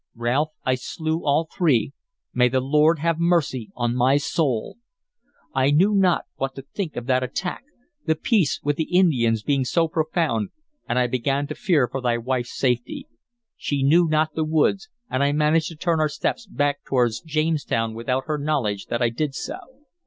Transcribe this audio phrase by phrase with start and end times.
[0.15, 1.93] Ralph, I slew all three,
[2.33, 4.79] may the Lord have mercy on my soul!
[5.53, 7.65] I knew not what to think of that attack,
[8.07, 10.49] the peace with the Indians being so profound,
[10.89, 13.05] and I began to fear for thy wife's safety.
[13.55, 17.93] She knew not the woods, and I managed to turn our steps back toward Jamestown
[17.93, 19.57] without her knowledge that I did so.